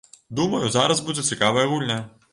Думаю, 0.39 0.61
зараз 0.77 1.05
будзе 1.11 1.27
цікавая 1.33 1.69
гульня. 1.75 2.03